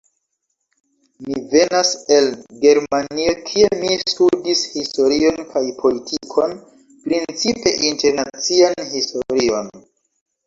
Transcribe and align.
Mi 1.25 1.35
venas 1.49 1.89
el 2.15 2.29
Germanio, 2.63 3.35
kie 3.49 3.67
mi 3.81 3.91
studis 4.13 4.63
historion 4.77 5.37
kaj 5.51 5.63
politikon, 5.83 6.55
principe 7.05 7.75
internacian 7.91 8.81
historion. 8.97 9.71